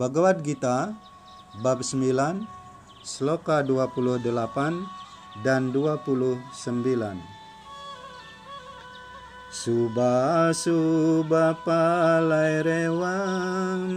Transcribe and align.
Bhagavad 0.00 0.40
Gita 0.40 0.96
bab 1.60 1.84
9 1.84 2.48
sloka 3.04 3.60
28 3.60 4.24
dan 5.44 5.68
29 5.76 7.20
Suba 9.52 10.56
suba 10.56 11.52
palai 11.52 12.64
rewam. 12.64 13.92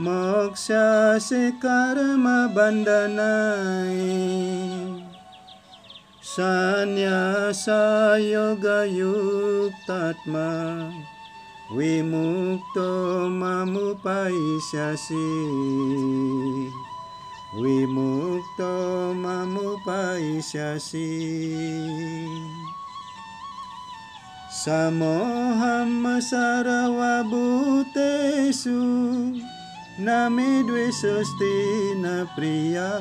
Moksha 0.00 1.20
sekarma 1.20 2.48
bandanai. 2.56 4.00
Sanyasa 6.24 8.16
yoga 8.16 8.88
yuktatma 8.88 10.48
Wimukto 11.66 13.26
mamupaisyasi 13.26 15.26
Wimukto 17.58 18.70
mamupaisyasi 19.14 21.10
Samoham 24.46 26.22
sarawa 26.22 27.26
butesu 27.26 28.78
Nami 29.98 30.62
dwisastina 30.62 32.28
priya. 32.36 32.92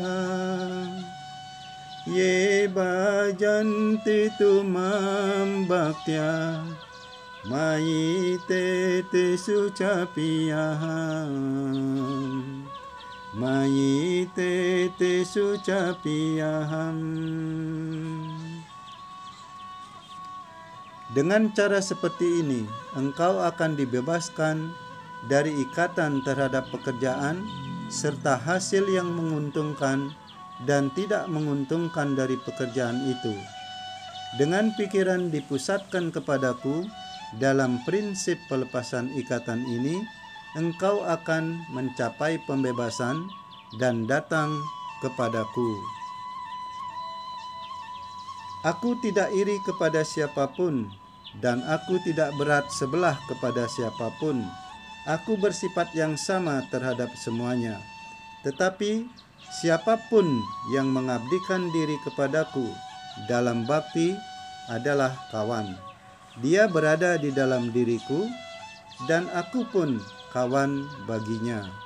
Ye 2.07 2.67
bhajanti 2.71 4.31
tumam 4.39 5.67
bhaktya 5.67 6.63
Maite 7.45 9.05
te 9.13 9.37
sucapiyaham 9.37 11.29
Maite 13.37 14.89
te 14.97 15.21
sucapiyaham 15.21 16.97
Dengan 21.13 21.53
cara 21.53 21.85
seperti 21.85 22.41
ini, 22.41 22.65
engkau 22.97 23.37
akan 23.37 23.77
dibebaskan 23.77 24.73
dari 25.29 25.53
ikatan 25.69 26.25
terhadap 26.25 26.65
pekerjaan 26.73 27.45
serta 27.93 28.41
hasil 28.41 28.89
yang 28.89 29.13
menguntungkan 29.13 30.17
dan 30.65 30.89
tidak 30.97 31.29
menguntungkan 31.29 32.17
dari 32.17 32.41
pekerjaan 32.41 33.05
itu. 33.05 33.37
Dengan 34.41 34.73
pikiran 34.73 35.29
dipusatkan 35.29 36.09
kepadaku, 36.09 36.89
dalam 37.41 37.81
prinsip 37.83 38.37
pelepasan 38.47 39.09
ikatan 39.17 39.65
ini, 39.65 39.99
engkau 40.55 41.03
akan 41.03 41.65
mencapai 41.73 42.39
pembebasan 42.45 43.27
dan 43.81 44.07
datang 44.07 44.53
kepadaku. 45.03 45.69
Aku 48.65 48.97
tidak 49.03 49.29
iri 49.35 49.61
kepada 49.61 50.01
siapa 50.01 50.49
pun, 50.57 50.89
dan 51.37 51.61
aku 51.67 52.01
tidak 52.01 52.33
berat 52.39 52.65
sebelah 52.73 53.13
kepada 53.29 53.69
siapa 53.69 54.09
pun. 54.17 54.41
Aku 55.05 55.37
bersifat 55.37 55.93
yang 55.93 56.17
sama 56.17 56.65
terhadap 56.73 57.13
semuanya, 57.13 57.77
tetapi 58.41 59.05
siapa 59.61 60.01
pun 60.09 60.25
yang 60.73 60.89
mengabdikan 60.89 61.69
diri 61.69 61.93
kepadaku 62.01 62.65
dalam 63.29 63.69
bakti 63.69 64.17
adalah 64.65 65.13
kawan. 65.29 65.94
Dia 66.43 66.67
berada 66.67 67.15
di 67.15 67.31
dalam 67.31 67.71
diriku, 67.71 68.27
dan 69.07 69.27
aku 69.31 69.63
pun 69.71 69.99
kawan 70.35 70.83
baginya. 71.07 71.84